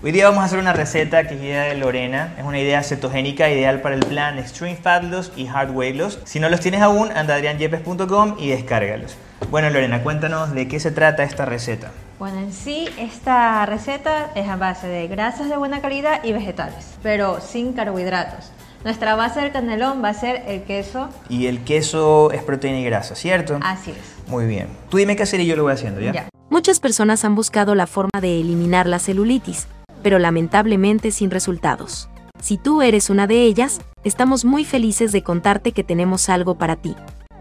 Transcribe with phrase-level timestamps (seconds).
[0.00, 2.32] Hoy día vamos a hacer una receta que es idea de Lorena.
[2.38, 6.20] Es una idea cetogénica ideal para el plan Extreme Fat Loss y Hard Weight Loss.
[6.22, 9.16] Si no los tienes aún, anda a adrianyepes.com y descárgalos.
[9.50, 11.90] Bueno Lorena, cuéntanos de qué se trata esta receta.
[12.20, 16.96] Bueno, en sí esta receta es a base de grasas de buena calidad y vegetales,
[17.02, 18.52] pero sin carbohidratos.
[18.84, 21.08] Nuestra base del canelón va a ser el queso.
[21.28, 23.58] Y el queso es proteína y grasa, ¿cierto?
[23.62, 24.28] Así es.
[24.28, 24.68] Muy bien.
[24.90, 26.12] Tú dime qué hacer y yo lo voy haciendo, ¿ya?
[26.12, 26.28] Ya.
[26.50, 29.66] Muchas personas han buscado la forma de eliminar la celulitis,
[30.02, 32.08] pero lamentablemente sin resultados.
[32.40, 36.76] Si tú eres una de ellas, estamos muy felices de contarte que tenemos algo para
[36.76, 36.94] ti.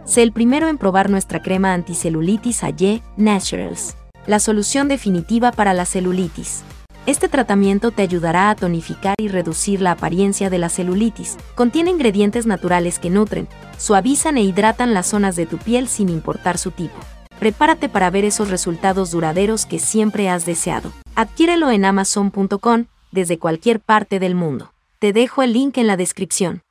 [0.05, 5.85] Sé el primero en probar nuestra crema anticelulitis AYE Naturals, la solución definitiva para la
[5.85, 6.63] celulitis.
[7.05, 11.37] Este tratamiento te ayudará a tonificar y reducir la apariencia de la celulitis.
[11.55, 16.57] Contiene ingredientes naturales que nutren, suavizan e hidratan las zonas de tu piel sin importar
[16.57, 16.97] su tipo.
[17.39, 20.91] Prepárate para ver esos resultados duraderos que siempre has deseado.
[21.21, 24.71] Adquiérelo en amazon.com desde cualquier parte del mundo.
[24.99, 26.61] Te dejo el link en la descripción.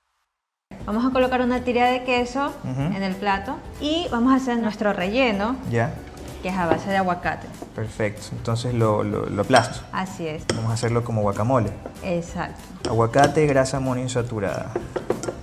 [0.84, 2.80] Vamos a colocar una tira de queso Ujú.
[2.80, 5.92] en el plato y vamos a hacer nuestro relleno, Ya.
[6.44, 7.48] que es a base de aguacate.
[7.75, 8.28] Perfecto.
[8.36, 9.80] Entonces lo, lo, lo aplasto.
[9.91, 10.44] Así es.
[10.55, 11.70] Vamos a hacerlo como guacamole.
[12.05, 12.88] Exacto.
[12.88, 14.70] Aguacate, grasa monoinsaturada.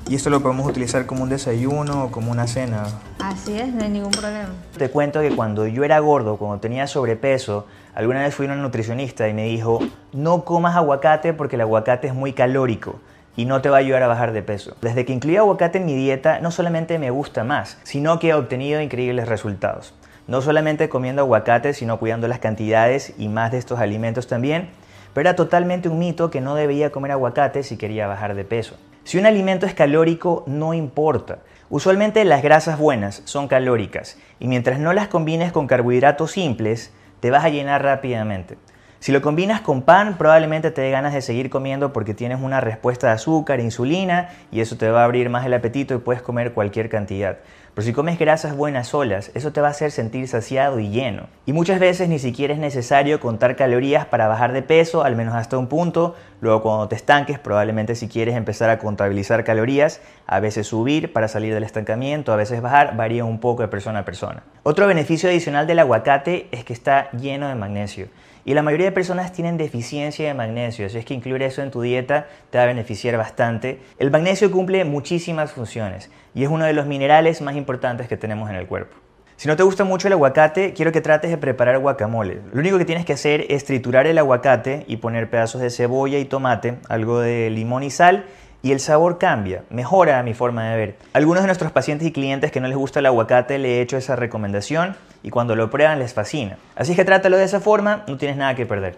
[0.07, 2.85] Y esto lo podemos utilizar como un desayuno o como una cena.
[3.19, 4.47] Así es, no hay ningún problema.
[4.77, 8.61] Te cuento que cuando yo era gordo, cuando tenía sobrepeso, alguna vez fui a una
[8.61, 9.79] nutricionista y me dijo,
[10.11, 12.99] no comas aguacate porque el aguacate es muy calórico
[13.35, 14.75] y no te va a ayudar a bajar de peso.
[14.81, 18.33] Desde que incluí aguacate en mi dieta, no solamente me gusta más, sino que he
[18.33, 19.93] obtenido increíbles resultados.
[20.27, 24.69] No solamente comiendo aguacate, sino cuidando las cantidades y más de estos alimentos también,
[25.13, 28.77] pero era totalmente un mito que no debía comer aguacate si quería bajar de peso.
[29.03, 31.39] Si un alimento es calórico, no importa.
[31.69, 36.93] Usualmente las grasas buenas son calóricas y mientras no las combines con carbohidratos simples,
[37.23, 38.57] te vas a llenar rápidamente.
[39.03, 42.61] Si lo combinas con pan, probablemente te dé ganas de seguir comiendo porque tienes una
[42.61, 46.21] respuesta de azúcar, insulina y eso te va a abrir más el apetito y puedes
[46.21, 47.39] comer cualquier cantidad.
[47.73, 51.23] Pero si comes grasas buenas solas, eso te va a hacer sentir saciado y lleno.
[51.45, 55.35] Y muchas veces ni siquiera es necesario contar calorías para bajar de peso, al menos
[55.35, 56.15] hasta un punto.
[56.39, 61.27] Luego cuando te estanques, probablemente si quieres empezar a contabilizar calorías, a veces subir para
[61.27, 64.43] salir del estancamiento, a veces bajar, varía un poco de persona a persona.
[64.61, 68.07] Otro beneficio adicional del aguacate es que está lleno de magnesio.
[68.45, 71.71] Y la mayoría de personas tienen deficiencia de magnesio, así es que incluir eso en
[71.71, 73.79] tu dieta te va a beneficiar bastante.
[73.99, 78.49] El magnesio cumple muchísimas funciones y es uno de los minerales más importantes que tenemos
[78.49, 78.97] en el cuerpo.
[79.37, 82.41] Si no te gusta mucho el aguacate, quiero que trates de preparar guacamole.
[82.51, 86.19] Lo único que tienes que hacer es triturar el aguacate y poner pedazos de cebolla
[86.19, 88.25] y tomate, algo de limón y sal
[88.61, 90.95] y el sabor cambia, mejora mi forma de ver.
[91.11, 93.97] Algunos de nuestros pacientes y clientes que no les gusta el aguacate le he hecho
[93.97, 96.57] esa recomendación y cuando lo prueban les fascina.
[96.75, 98.97] Así que trátalo de esa forma, no tienes nada que perder.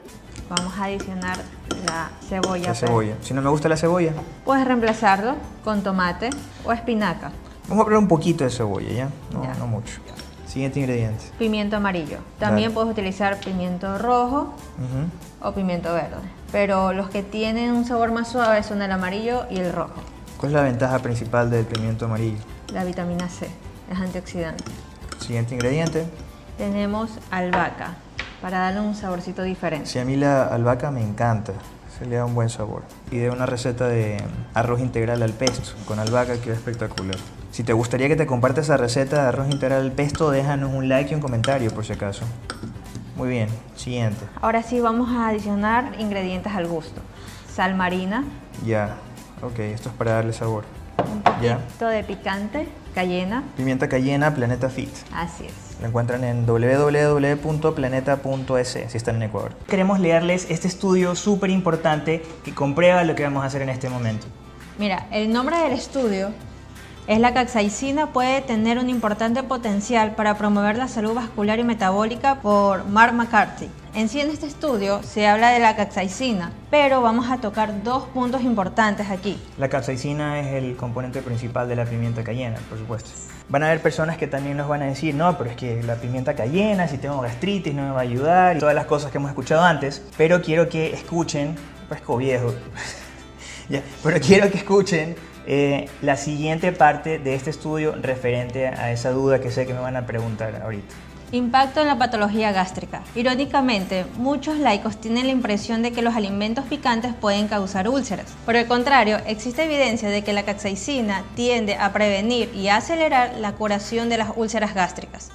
[0.49, 1.37] Vamos a adicionar
[1.85, 2.67] la cebolla.
[2.69, 3.15] La cebolla.
[3.21, 4.11] Si no me gusta la cebolla,
[4.43, 6.29] Puedes reemplazarlo con tomate
[6.65, 7.31] o espinaca.
[7.67, 9.09] vamos a poner un poquito de cebolla, ¿ya?
[9.31, 9.53] No, Ya.
[9.55, 9.99] no mucho.
[10.47, 11.25] Siguiente ingrediente.
[11.37, 12.19] Pimiento amarillo.
[12.39, 12.73] También Dale.
[12.75, 15.47] puedes utilizar pimiento rojo Ujú.
[15.49, 16.15] o pimiento verde.
[16.51, 19.95] Pero los que tienen un sabor más suave son el amarillo y el rojo.
[20.37, 22.37] ¿Cuál es la ventaja principal del pimiento amarillo?
[22.71, 23.49] La vitamina C
[23.91, 24.63] es antioxidante.
[25.19, 26.05] Siguiente ingrediente.
[26.57, 27.95] Tenemos albahaca
[28.41, 29.87] para darle un saborcito diferente.
[29.89, 31.53] Sí, a mí la albahaca me encanta,
[31.97, 32.83] se le da un buen sabor.
[33.11, 34.21] Y de una receta de
[34.53, 37.17] arroz integral al pesto con albahaca queda espectacular.
[37.51, 40.89] Si te gustaría que te comparte esa receta de arroz integral al pesto, déjanos un
[40.89, 42.25] like y un comentario por si acaso.
[43.15, 44.25] Muy bien, siguiente.
[44.41, 47.01] Ahora sí vamos a adicionar ingredientes al gusto.
[47.53, 48.25] Sal marina,
[48.65, 48.97] Ya,
[49.41, 50.65] ok, esto es para darle sabor.
[50.97, 51.57] Un Ya.
[51.57, 53.43] poquito de picante, cayena.
[53.57, 54.89] Pimienta cayena, Planeta Fit.
[55.13, 55.53] Así es.
[55.81, 59.51] Lo encuentran en www.planeta.es si están en Ecuador.
[59.67, 63.89] Queremos leerles este estudio súper importante que comprueba lo que vamos a hacer en este
[63.89, 64.27] momento.
[64.79, 66.31] Mira, el nombre del estudio
[67.07, 72.35] es la capsaicina puede tener un importante potencial para promover la salud vascular y metabólica
[72.41, 73.69] por Mark McCarthy.
[73.95, 78.03] En sí en este estudio se habla de la capsaicina, pero vamos a tocar dos
[78.09, 79.41] puntos importantes aquí.
[79.57, 83.11] La capsaicina es el componente principal de la pimienta cayena, por supuesto.
[83.47, 85.95] Van a haber personas que también nos van a decir, no, pero es que la
[85.95, 89.17] pimienta cayena, si tengo gastritis, no me va a ayudar, y todas las cosas que
[89.17, 90.03] hemos escuchado antes.
[90.17, 91.55] Pero quiero que escuchen,
[91.87, 92.53] parezco viejo,
[93.69, 95.15] ya, pero quiero que escuchen
[95.47, 99.79] eh, la siguiente parte de este estudio referente a esa duda que sé que me
[99.79, 100.93] van a preguntar ahorita.
[101.31, 103.01] Impacto en la patología gástrica.
[103.15, 108.27] Irónicamente, muchos laicos tienen la impresión de que los alimentos picantes pueden causar úlceras.
[108.45, 113.35] Por el contrario, existe evidencia de que la capsaicina tiende a prevenir y a acelerar
[113.39, 115.31] la curación de las úlceras gástricas.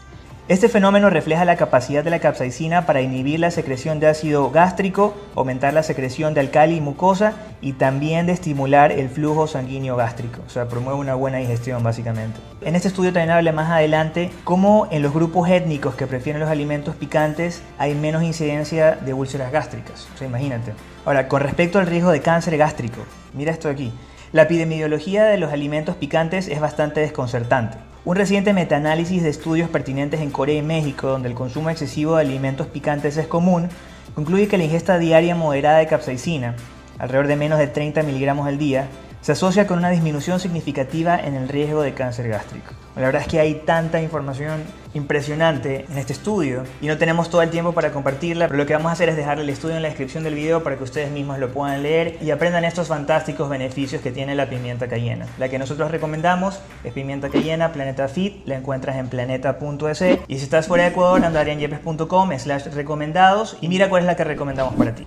[0.51, 5.15] Este fenómeno refleja la capacidad de la capsaicina para inhibir la secreción de ácido gástrico,
[5.37, 10.41] aumentar la secreción de alcali y mucosa y también de estimular el flujo sanguíneo gástrico.
[10.45, 12.41] O sea, promueve una buena digestión básicamente.
[12.63, 16.51] En este estudio también habla más adelante cómo en los grupos étnicos que prefieren los
[16.51, 20.09] alimentos picantes hay menos incidencia de úlceras gástricas.
[20.13, 20.73] O sea, imagínate.
[21.05, 23.03] Ahora, con respecto al riesgo de cáncer gástrico,
[23.35, 23.93] mira esto aquí.
[24.33, 27.90] La epidemiología de los alimentos picantes es bastante desconcertante.
[28.03, 32.23] Un reciente metaanálisis de estudios pertinentes en Corea y México, donde el consumo excesivo de
[32.23, 33.69] alimentos picantes es común,
[34.15, 36.55] concluye que la ingesta diaria moderada de capsaicina,
[36.99, 38.89] alrededor de menos de 30 miligramos al día,
[39.21, 42.73] se asocia con una disminución significativa en el riesgo de cáncer gástrico.
[42.97, 44.63] La verdad es que hay tanta información
[44.95, 48.73] impresionante en este estudio y no tenemos todo el tiempo para compartirla, pero lo que
[48.73, 51.11] vamos a hacer es dejarle el estudio en la descripción del video para que ustedes
[51.11, 55.27] mismos lo puedan leer y aprendan estos fantásticos beneficios que tiene la pimienta cayena.
[55.39, 60.43] La que nosotros recomendamos es pimienta cayena Planeta Fit, la encuentras en planeta.es y si
[60.43, 64.75] estás fuera de Ecuador, anda a slash recomendados y mira cuál es la que recomendamos
[64.75, 65.07] para ti.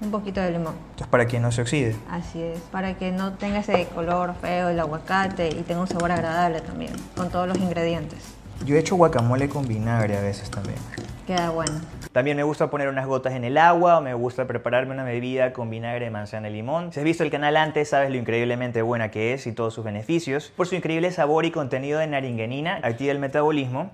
[0.00, 0.74] Un poquito de limón.
[0.90, 1.96] Entonces, para que no se oxide.
[2.10, 6.12] Así es, para que no tenga ese color feo el aguacate y tenga un sabor
[6.12, 8.18] agradable también, con todos los ingredientes.
[8.64, 10.78] Yo he hecho guacamole con vinagre a veces también.
[11.26, 11.80] Queda bueno.
[12.12, 15.52] También me gusta poner unas gotas en el agua o me gusta prepararme una bebida
[15.52, 16.92] con vinagre de manzana y limón.
[16.92, 19.84] Si has visto el canal antes, sabes lo increíblemente buena que es y todos sus
[19.84, 20.52] beneficios.
[20.56, 23.90] Por su increíble sabor y contenido de naringenina, activa el metabolismo,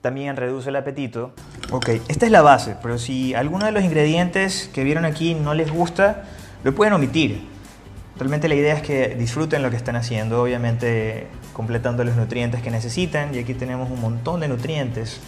[0.00, 1.32] también reduce el apetito.
[1.70, 5.54] Ok, esta es la base, pero si alguno de los ingredientes que vieron aquí no
[5.54, 6.24] les gusta,
[6.62, 7.46] lo pueden omitir.
[8.18, 12.70] Realmente la idea es que disfruten lo que están haciendo, obviamente completando los nutrientes que
[12.70, 15.20] necesitan, y aquí tenemos un montón de nutrientes.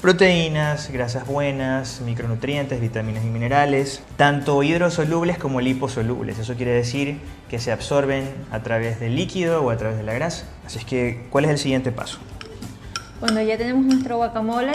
[0.00, 6.38] Proteínas, grasas buenas, micronutrientes, vitaminas y minerales, tanto hidrosolubles como liposolubles.
[6.38, 7.18] Eso quiere decir
[7.50, 10.46] que se absorben a través del líquido o a través de la grasa.
[10.64, 12.18] Así es que, ¿cuál es el siguiente paso?
[13.20, 14.72] Cuando ya tenemos nuestro guacamole,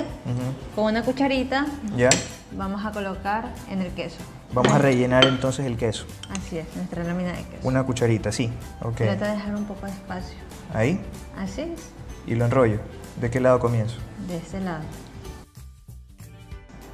[0.76, 1.66] con una cucharita,
[1.98, 2.10] ¿Ya?
[2.52, 4.18] vamos a colocar en el queso.
[4.54, 6.06] Vamos a rellenar entonces el queso.
[6.30, 7.68] Así es, nuestra lámina de queso.
[7.68, 8.52] Una cucharita, sí.
[8.84, 8.98] Ok.
[8.98, 10.38] Trata de dejar un poco de espacio.
[10.76, 11.02] Ahí.
[11.36, 11.90] Así es.
[12.28, 12.80] Y lo enrollo.
[13.20, 13.98] ¿De qué lado comienzo?
[14.28, 14.84] De este lado.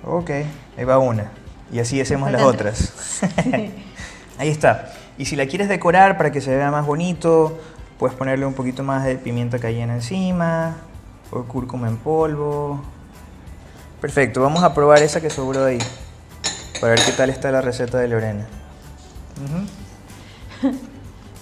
[0.05, 0.29] Ok,
[0.77, 1.31] ahí va una.
[1.69, 3.21] Y así hacemos las otras.
[4.37, 4.93] ahí está.
[5.17, 7.59] Y si la quieres decorar para que se vea más bonito,
[7.99, 10.77] puedes ponerle un poquito más de pimienta cayena encima,
[11.31, 12.81] o cúrcuma en polvo.
[13.99, 15.79] Perfecto, vamos a probar esa que sobró ahí.
[16.79, 18.47] Para ver qué tal está la receta de Lorena.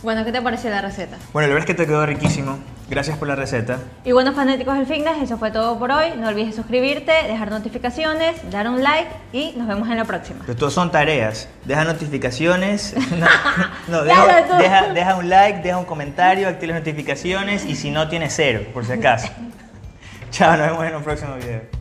[0.01, 1.17] Bueno, ¿qué te pareció la receta?
[1.33, 2.57] Bueno, la verdad es que te quedó riquísimo.
[2.89, 3.79] Gracias por la receta.
[4.05, 6.13] Y bueno, fanáticos del fitness, eso fue todo por hoy.
[6.17, 10.39] No olvides suscribirte, dejar notificaciones, dar un like y nos vemos en la próxima.
[10.45, 11.49] Pero todo son tareas.
[11.65, 12.95] Deja notificaciones.
[13.89, 18.33] no, deja, deja, un like, deja un comentario, activa las notificaciones y si no, tienes
[18.33, 19.27] cero, por si acaso.
[20.31, 21.78] Chao, nos vemos en un próximo video.